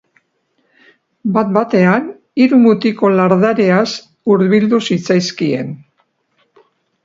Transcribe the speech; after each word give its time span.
Bat-batean, 1.35 2.07
hiru 2.45 2.59
mutiko 2.63 3.13
larderiaz 3.19 3.87
hurbildu 4.33 4.83
zitzaizkien. 4.91 5.73